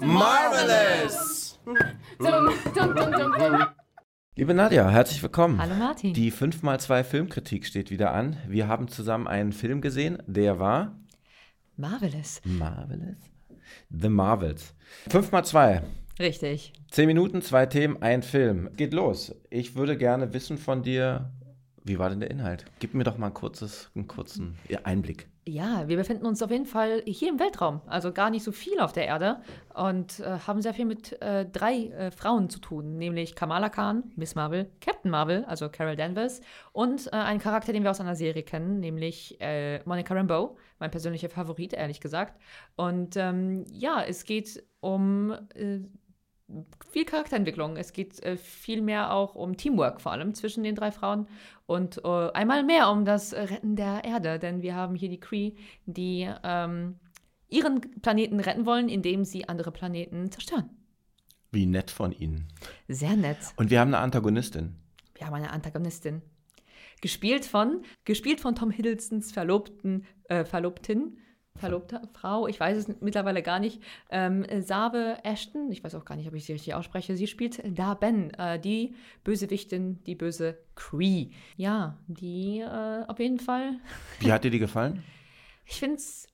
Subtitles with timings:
[0.00, 1.60] Marvelous!
[4.34, 5.60] Liebe Nadja, herzlich willkommen.
[5.60, 6.12] Hallo Martin.
[6.14, 8.38] Die 5x2 Filmkritik steht wieder an.
[8.48, 10.98] Wir haben zusammen einen Film gesehen, der war
[11.76, 12.40] Marvelous.
[12.44, 13.18] Marvelous.
[13.90, 14.74] The Marvels.
[15.10, 15.82] 5x2.
[16.18, 16.72] Richtig.
[16.90, 18.70] Zehn Minuten, zwei Themen, ein Film.
[18.76, 19.34] Geht los.
[19.50, 21.30] Ich würde gerne wissen von dir,
[21.84, 22.64] wie war denn der Inhalt?
[22.80, 25.28] Gib mir doch mal ein kurzes, einen kurzen Einblick.
[25.46, 28.80] Ja, wir befinden uns auf jeden Fall hier im Weltraum, also gar nicht so viel
[28.80, 29.40] auf der Erde
[29.72, 34.12] und äh, haben sehr viel mit äh, drei äh, Frauen zu tun, nämlich Kamala Khan,
[34.14, 36.42] Miss Marvel, Captain Marvel, also Carol Danvers
[36.72, 40.90] und äh, einen Charakter, den wir aus einer Serie kennen, nämlich äh, Monica Rambeau, mein
[40.90, 42.38] persönlicher Favorit, ehrlich gesagt.
[42.76, 45.78] Und ähm, ja, es geht um äh,
[46.90, 47.76] viel Charakterentwicklung.
[47.76, 51.26] Es geht äh, viel mehr auch um Teamwork, vor allem zwischen den drei Frauen.
[51.66, 55.52] Und äh, einmal mehr um das Retten der Erde, denn wir haben hier die Cree,
[55.86, 56.98] die ähm,
[57.48, 60.70] ihren Planeten retten wollen, indem sie andere Planeten zerstören.
[61.50, 62.48] Wie nett von Ihnen.
[62.88, 63.38] Sehr nett.
[63.56, 64.74] Und wir haben eine Antagonistin.
[65.14, 66.22] Wir haben eine Antagonistin.
[67.00, 71.18] Gespielt von, gespielt von Tom Hiddlestons Verlobten, äh, Verlobtin,
[71.58, 76.16] verlobte Frau, ich weiß es mittlerweile gar nicht, ähm, Sabe Ashton, ich weiß auch gar
[76.16, 78.94] nicht, ob ich sie richtig ausspreche, sie spielt Da Ben, äh, die
[79.24, 81.30] Bösewichtin, die böse Cree.
[81.56, 83.78] Ja, die äh, auf jeden Fall.
[84.20, 85.02] Wie hat dir die gefallen?
[85.66, 86.26] Ich finde es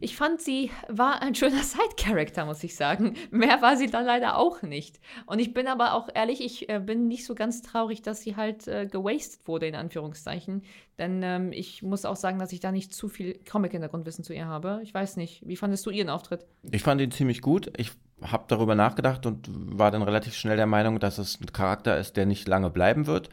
[0.00, 3.14] ich fand, sie war ein schöner Side-Character, muss ich sagen.
[3.30, 5.00] Mehr war sie dann leider auch nicht.
[5.26, 8.36] Und ich bin aber auch ehrlich, ich äh, bin nicht so ganz traurig, dass sie
[8.36, 10.62] halt äh, gewastet wurde, in Anführungszeichen.
[10.98, 14.46] Denn ähm, ich muss auch sagen, dass ich da nicht zu viel Comic-Hintergrundwissen zu ihr
[14.46, 14.80] habe.
[14.82, 15.46] Ich weiß nicht.
[15.46, 16.46] Wie fandest du ihren Auftritt?
[16.70, 17.72] Ich fand ihn ziemlich gut.
[17.76, 21.98] Ich habe darüber nachgedacht und war dann relativ schnell der Meinung, dass es ein Charakter
[21.98, 23.30] ist, der nicht lange bleiben wird.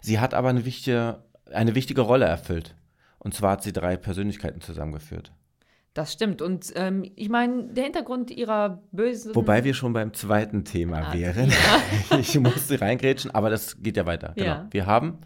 [0.00, 2.74] Sie hat aber eine wichtige, eine wichtige Rolle erfüllt.
[3.18, 5.32] Und zwar hat sie drei Persönlichkeiten zusammengeführt.
[5.94, 6.42] Das stimmt.
[6.42, 9.32] Und ähm, ich meine, der Hintergrund ihrer bösen.
[9.34, 11.50] Wobei wir schon beim zweiten Thema ah, wären.
[11.50, 12.18] Ja.
[12.18, 14.32] ich musste reingrätschen, aber das geht ja weiter.
[14.34, 14.46] Genau.
[14.46, 14.68] Ja.
[14.70, 15.18] Wir haben.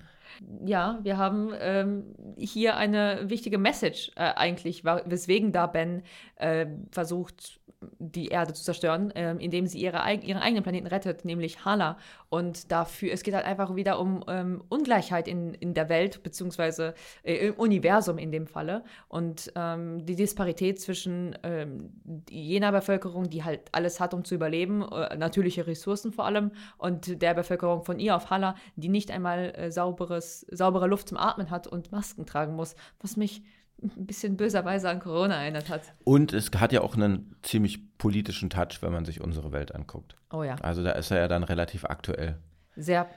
[0.65, 2.05] Ja, wir haben ähm,
[2.37, 6.03] hier eine wichtige Message äh, eigentlich, weswegen da Ben
[6.37, 7.57] äh, versucht,
[7.99, 11.97] die Erde zu zerstören, äh, indem sie ihre, ihren eigenen Planeten rettet, nämlich Hala.
[12.28, 16.94] Und dafür, es geht halt einfach wieder um ähm, Ungleichheit in, in der Welt, beziehungsweise
[17.22, 18.84] äh, im Universum in dem Falle.
[19.09, 21.91] Und ähm, die Disparität zwischen ähm,
[22.28, 27.22] jener Bevölkerung, die halt alles hat, um zu überleben, äh, natürliche Ressourcen vor allem, und
[27.22, 31.50] der Bevölkerung von ihr auf Hala, die nicht einmal äh, sauberes, saubere Luft zum Atmen
[31.50, 33.43] hat und Masken tragen muss, was mich
[33.83, 35.83] ein bisschen böserweise an Corona erinnert hat.
[36.05, 40.16] Und es hat ja auch einen ziemlich politischen Touch, wenn man sich unsere Welt anguckt.
[40.33, 40.56] Oh ja.
[40.56, 42.38] Also da ist er ja dann relativ aktuell.
[42.77, 43.09] Sehr.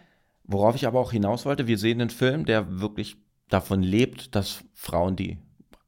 [0.44, 3.18] Worauf ich aber auch hinaus wollte, wir sehen einen Film, der wirklich
[3.50, 5.38] davon lebt, dass Frauen die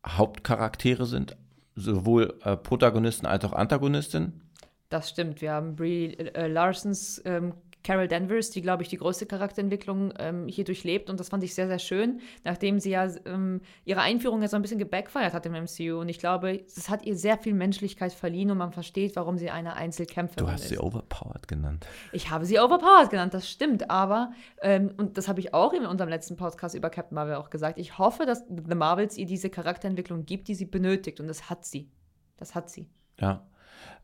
[0.05, 1.37] Hauptcharaktere sind,
[1.75, 4.41] sowohl äh, Protagonisten als auch Antagonistin.
[4.89, 5.41] Das stimmt.
[5.41, 10.47] Wir haben Brie äh, Larsons ähm, Carol Danvers, die, glaube ich, die größte Charakterentwicklung ähm,
[10.47, 11.09] hier durchlebt.
[11.09, 14.55] Und das fand ich sehr, sehr schön, nachdem sie ja ähm, ihre Einführung ja so
[14.55, 15.99] ein bisschen gebackfeiert hat im MCU.
[15.99, 19.49] Und ich glaube, es hat ihr sehr viel Menschlichkeit verliehen und man versteht, warum sie
[19.49, 20.49] eine Einzelkämpferin ist.
[20.49, 20.69] Du hast ist.
[20.69, 21.85] sie overpowered genannt.
[22.11, 23.89] Ich habe sie overpowered genannt, das stimmt.
[23.89, 27.49] Aber, ähm, und das habe ich auch in unserem letzten Podcast über Captain Marvel auch
[27.49, 31.19] gesagt, ich hoffe, dass The Marvels ihr diese Charakterentwicklung gibt, die sie benötigt.
[31.19, 31.91] Und das hat sie.
[32.37, 32.89] Das hat sie.
[33.19, 33.45] Ja,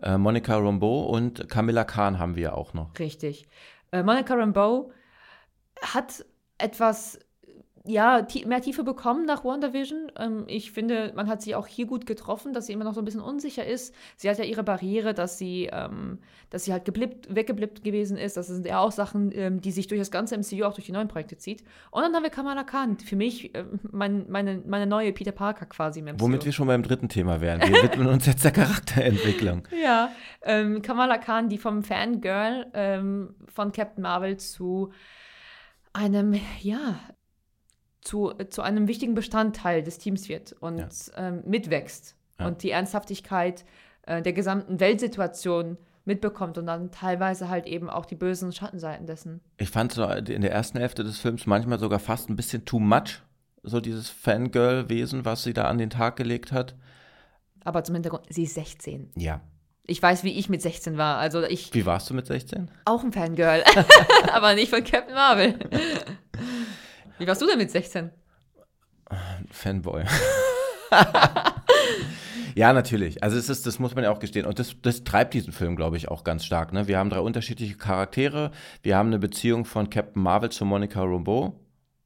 [0.02, 2.98] äh, Monica Rambeau und Camilla Khan haben wir auch noch.
[3.00, 3.48] Richtig.
[3.92, 4.92] Äh, Monica Rambeau
[5.82, 6.26] hat
[6.58, 7.20] etwas
[7.86, 10.12] ja, mehr Tiefe bekommen nach WandaVision.
[10.18, 13.02] Ähm, ich finde, man hat sie auch hier gut getroffen, dass sie immer noch so
[13.02, 13.96] ein bisschen unsicher ist.
[14.18, 16.20] Sie hat ja ihre Barriere, dass sie, ähm,
[16.50, 18.38] dass sie halt geblippt, weggeblippt gewesen ist.
[18.38, 20.92] Das sind ja auch Sachen, ähm, die sich durch das ganze MCU, auch durch die
[20.92, 21.64] neuen Projekte zieht.
[21.92, 22.98] Und dann haben wir Kamala Khan.
[22.98, 26.20] Für mich äh, mein, meine, meine neue Peter Parker quasi im MCU.
[26.20, 27.62] Womit wir schon beim dritten Thema wären.
[27.62, 29.68] Wir widmen uns jetzt der Charakterentwicklung.
[29.84, 30.12] ja,
[30.42, 34.92] ähm, Kamala Khan, die vom Fangirl ähm, von Captain Marvel zu
[35.94, 37.00] einem, ja,
[38.02, 40.88] zu, zu einem wichtigen Bestandteil des Teams wird und ja.
[41.18, 42.48] ähm, mitwächst ja.
[42.48, 43.66] und die Ernsthaftigkeit
[44.04, 49.42] äh, der gesamten Weltsituation mitbekommt und dann teilweise halt eben auch die bösen Schattenseiten dessen.
[49.58, 52.80] Ich fand so in der ersten Hälfte des Films manchmal sogar fast ein bisschen too
[52.80, 53.22] much,
[53.64, 56.76] so dieses Fangirl-Wesen, was sie da an den Tag gelegt hat.
[57.64, 59.12] Aber zum Hintergrund, sie ist 16.
[59.16, 59.42] Ja.
[59.86, 61.18] Ich weiß, wie ich mit 16 war.
[61.18, 61.74] Also ich.
[61.74, 62.70] Wie warst du mit 16?
[62.86, 63.64] Auch ein Fangirl.
[64.32, 65.58] aber nicht von Captain Marvel.
[67.20, 68.10] Wie warst du denn mit 16?
[69.52, 70.04] Fanboy.
[72.56, 73.24] Ja, natürlich.
[73.24, 74.46] Also es ist, das muss man ja auch gestehen.
[74.46, 76.74] Und das, das treibt diesen Film, glaube ich, auch ganz stark.
[76.74, 76.88] Ne?
[76.90, 78.52] Wir haben drei unterschiedliche Charaktere.
[78.82, 81.58] Wir haben eine Beziehung von Captain Marvel zu Monica Rambeau,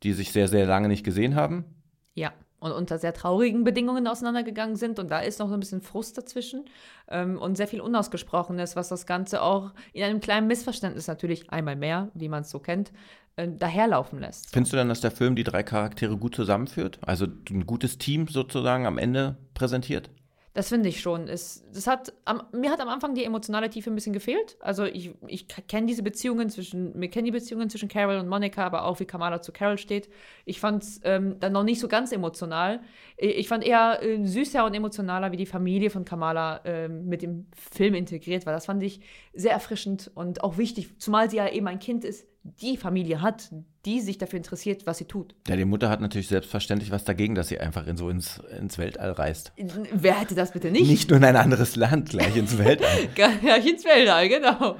[0.03, 1.65] die sich sehr, sehr lange nicht gesehen haben.
[2.13, 2.33] Ja
[2.63, 4.97] und unter sehr traurigen Bedingungen auseinandergegangen sind.
[4.97, 6.63] Und da ist noch so ein bisschen Frust dazwischen
[7.09, 11.75] ähm, und sehr viel Unausgesprochenes, was das Ganze auch in einem kleinen Missverständnis natürlich einmal
[11.75, 12.93] mehr, wie man es so kennt,
[13.35, 14.51] äh, daherlaufen lässt.
[14.51, 16.99] Findest du dann, dass der Film die drei Charaktere gut zusammenführt?
[17.01, 20.09] Also ein gutes Team sozusagen am Ende präsentiert?
[20.53, 21.27] Das finde ich schon.
[21.27, 24.55] Es, das hat, am, mir hat am Anfang die emotionale Tiefe ein bisschen gefehlt.
[24.59, 28.63] Also ich, ich kenne diese Beziehungen zwischen, mir kennen die Beziehungen zwischen Carol und Monica,
[28.63, 30.09] aber auch wie Kamala zu Carol steht.
[30.45, 32.81] Ich fand es ähm, dann noch nicht so ganz emotional.
[33.17, 37.47] Ich fand eher äh, süßer und emotionaler, wie die Familie von Kamala äh, mit dem
[37.55, 38.53] Film integriert war.
[38.53, 39.01] Das fand ich
[39.33, 43.51] sehr erfrischend und auch wichtig, zumal sie ja eben ein Kind ist, die Familie hat,
[43.85, 45.35] die sich dafür interessiert, was sie tut.
[45.47, 48.77] Ja, die Mutter hat natürlich selbstverständlich was dagegen, dass sie einfach in so ins, ins
[48.77, 49.53] Weltall reist.
[49.93, 50.89] Wer hätte das bitte nicht?
[50.89, 53.07] Nicht nur in ein anderes Land, gleich ins Weltall.
[53.15, 54.77] gleich ins Weltall, genau.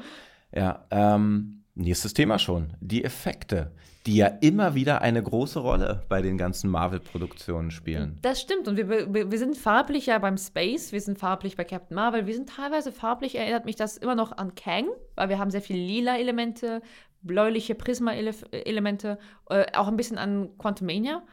[0.54, 2.74] Ja, ähm, nächstes Thema schon.
[2.81, 3.71] Die Effekte,
[4.06, 8.19] die ja immer wieder eine große Rolle bei den ganzen Marvel-Produktionen spielen.
[8.21, 8.68] Das stimmt.
[8.68, 12.27] Und wir, wir, wir sind farblich ja beim Space, wir sind farblich bei Captain Marvel,
[12.27, 15.62] wir sind teilweise farblich, erinnert mich das immer noch an Kang, weil wir haben sehr
[15.62, 16.81] viele lila Elemente,
[17.24, 19.18] bläuliche Prisma-Elemente,
[19.50, 21.24] äh, auch ein bisschen an Quantumania.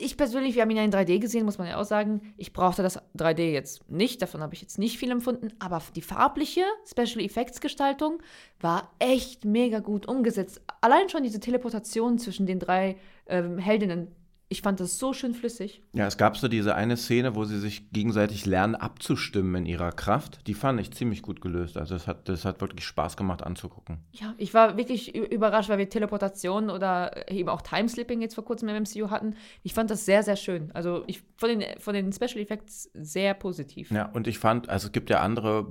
[0.00, 2.32] Ich persönlich, wir haben ihn ja in 3D gesehen, muss man ja auch sagen.
[2.36, 6.02] Ich brauchte das 3D jetzt nicht, davon habe ich jetzt nicht viel empfunden, aber die
[6.02, 8.22] farbliche Special Effects Gestaltung
[8.60, 10.62] war echt mega gut umgesetzt.
[10.80, 12.96] Allein schon diese Teleportation zwischen den drei
[13.26, 14.14] ähm, Heldinnen
[14.50, 15.82] ich fand das so schön flüssig.
[15.92, 19.92] Ja, es gab so diese eine Szene, wo sie sich gegenseitig lernen abzustimmen in ihrer
[19.92, 20.46] Kraft.
[20.46, 21.76] Die fand ich ziemlich gut gelöst.
[21.76, 23.98] Also es hat, das hat wirklich Spaß gemacht anzugucken.
[24.12, 28.70] Ja, ich war wirklich überrascht, weil wir Teleportation oder eben auch Timeslipping jetzt vor kurzem
[28.70, 29.34] im MCU hatten.
[29.62, 30.70] Ich fand das sehr, sehr schön.
[30.72, 33.90] Also ich von den, von den Special Effects sehr positiv.
[33.90, 35.66] Ja, und ich fand, also es gibt ja andere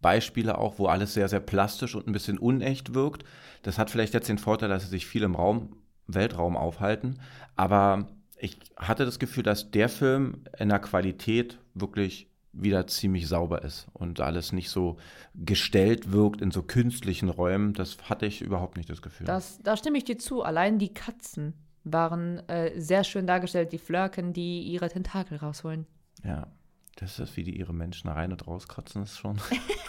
[0.00, 3.24] Beispiele auch, wo alles sehr, sehr plastisch und ein bisschen unecht wirkt.
[3.62, 5.76] Das hat vielleicht jetzt den Vorteil, dass sie sich viel im Raum
[6.08, 7.20] Weltraum aufhalten.
[7.54, 13.62] Aber ich hatte das Gefühl, dass der Film in der Qualität wirklich wieder ziemlich sauber
[13.62, 14.96] ist und alles nicht so
[15.34, 17.74] gestellt wirkt in so künstlichen Räumen.
[17.74, 19.26] Das hatte ich überhaupt nicht das Gefühl.
[19.26, 20.42] Das, da stimme ich dir zu.
[20.42, 25.86] Allein die Katzen waren äh, sehr schön dargestellt, die Flirken, die ihre Tentakel rausholen.
[26.24, 26.48] Ja,
[26.96, 29.40] das ist, wie die ihre Menschen rein und rauskratzen, ist schon.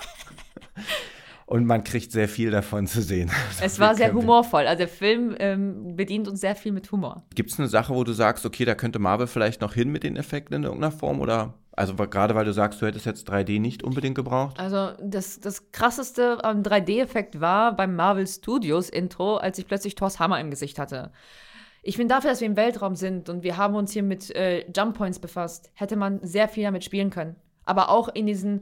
[1.50, 3.32] und man kriegt sehr viel davon zu sehen.
[3.62, 4.68] Es war sehr humorvoll.
[4.68, 7.24] Also der Film ähm, bedient uns sehr viel mit Humor.
[7.34, 10.04] Gibt es eine Sache, wo du sagst, okay, da könnte Marvel vielleicht noch hin mit
[10.04, 13.60] den Effekten in irgendeiner Form oder also gerade weil du sagst, du hättest jetzt 3D
[13.60, 14.60] nicht unbedingt gebraucht?
[14.60, 20.20] Also das, das krasseste am 3D-Effekt war beim Marvel Studios Intro, als ich plötzlich Thors
[20.20, 21.12] Hammer im Gesicht hatte.
[21.82, 24.70] Ich bin dafür, dass wir im Weltraum sind und wir haben uns hier mit äh,
[24.76, 27.38] Jump Points befasst, hätte man sehr viel damit spielen können.
[27.66, 28.62] Aber auch in diesen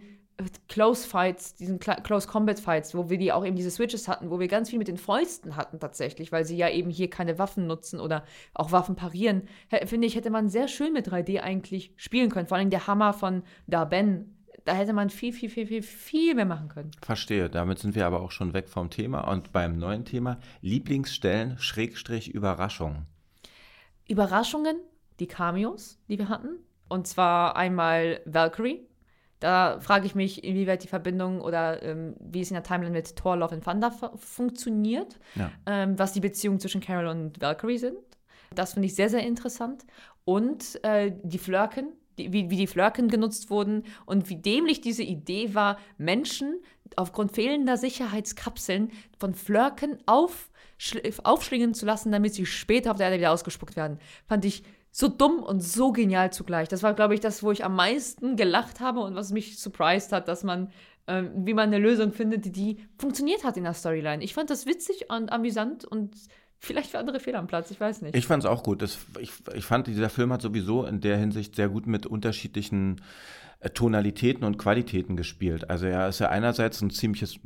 [0.68, 4.40] Close Fights, diesen Close Combat Fights, wo wir die auch eben diese Switches hatten, wo
[4.40, 7.68] wir ganz viel mit den Fäusten hatten tatsächlich, weil sie ja eben hier keine Waffen
[7.68, 9.44] nutzen oder auch Waffen parieren,
[9.86, 12.48] finde ich, hätte man sehr schön mit 3D eigentlich spielen können.
[12.48, 16.46] Vor allem der Hammer von Darben, da hätte man viel, viel, viel, viel, viel mehr
[16.46, 16.92] machen können.
[17.02, 17.50] Verstehe.
[17.50, 22.34] Damit sind wir aber auch schon weg vom Thema und beim neuen Thema Lieblingsstellen Schrägstrich
[22.34, 23.06] Überraschungen.
[24.10, 24.78] Überraschungen,
[25.20, 26.60] die Cameos, die wir hatten.
[26.90, 28.88] Und zwar einmal Valkyrie,
[29.40, 33.16] da frage ich mich, inwieweit die Verbindung oder ähm, wie es in der Timeline mit
[33.16, 35.52] Thor, Love and Thunder funktioniert, ja.
[35.66, 37.98] ähm, was die Beziehungen zwischen Carol und Valkyrie sind.
[38.54, 39.86] Das finde ich sehr, sehr interessant.
[40.26, 45.04] Und äh, die Flirken, die, wie, wie die Flirken genutzt wurden und wie dämlich diese
[45.04, 46.60] Idee war, Menschen
[46.96, 50.50] aufgrund fehlender Sicherheitskapseln von Flirken auf,
[51.24, 54.00] aufschlingen zu lassen, damit sie später auf der Erde wieder ausgespuckt werden.
[54.26, 54.64] Fand ich
[55.00, 56.70] so dumm und so genial zugleich.
[56.70, 60.12] Das war, glaube ich, das, wo ich am meisten gelacht habe und was mich surprised
[60.12, 60.72] hat, dass man,
[61.06, 64.24] äh, wie man eine Lösung findet, die, funktioniert hat in der Storyline.
[64.24, 66.16] Ich fand das witzig und amüsant und
[66.58, 68.16] vielleicht für andere Fehler am Platz, ich weiß nicht.
[68.16, 68.82] Ich fand es auch gut.
[68.82, 73.00] Das, ich, ich fand, dieser Film hat sowieso in der Hinsicht sehr gut mit unterschiedlichen
[73.60, 75.70] äh, Tonalitäten und Qualitäten gespielt.
[75.70, 77.40] Also er ist ja einerseits ein ziemliches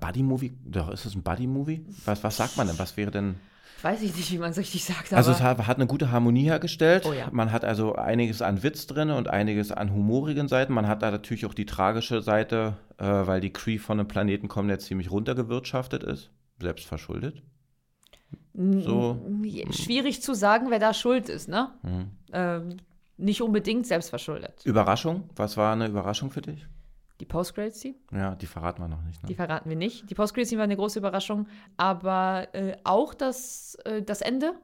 [0.00, 1.86] Buddy-Movie, doch ist es ein Buddy-Movie?
[2.04, 2.78] Was, was sagt man denn?
[2.78, 3.36] Was wäre denn
[3.82, 5.12] weiß ich nicht, wie man es richtig sagt.
[5.12, 7.06] also es hat, hat, eine gute Harmonie hergestellt.
[7.06, 7.28] Oh ja.
[7.32, 10.72] Man hat also einiges an Witz drin und einiges an humorigen Seiten.
[10.72, 14.48] Man hat da natürlich auch die tragische Seite, äh, weil die Cree von einem Planeten
[14.48, 16.30] kommt, der ziemlich runtergewirtschaftet ist.
[16.60, 17.42] Selbst verschuldet.
[18.52, 19.18] So.
[19.70, 21.70] Schwierig zu sagen, wer da schuld ist, ne?
[21.82, 22.10] Mhm.
[22.32, 22.76] Ähm,
[23.16, 24.64] nicht unbedingt selbstverschuldet.
[24.64, 25.30] Überraschung?
[25.36, 26.66] Was war eine Überraschung für dich?
[27.20, 27.94] Die Post-Credit-Scene?
[28.12, 29.22] Ja, die verraten wir noch nicht.
[29.22, 29.28] Ne?
[29.28, 30.10] Die verraten wir nicht.
[30.10, 31.46] Die Post-Credit-Scene war eine große Überraschung,
[31.76, 34.54] aber äh, auch das, äh, das Ende,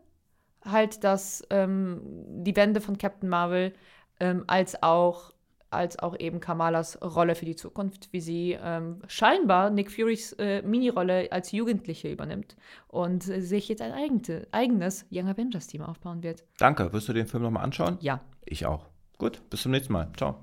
[0.64, 2.00] halt das, ähm,
[2.44, 3.74] die Wende von Captain Marvel,
[4.18, 5.32] ähm, als auch
[5.70, 10.62] als auch eben Kamalas Rolle für die Zukunft, wie sie ähm, scheinbar Nick Furys äh,
[10.62, 12.56] Mini-Rolle als Jugendliche übernimmt
[12.88, 16.44] und sich jetzt ein eigene, eigenes Young Avengers-Team aufbauen wird.
[16.58, 16.92] Danke.
[16.92, 17.98] Wirst du den Film nochmal anschauen?
[18.00, 18.20] Ja.
[18.44, 18.86] Ich auch.
[19.18, 20.08] Gut, bis zum nächsten Mal.
[20.16, 20.34] Ciao.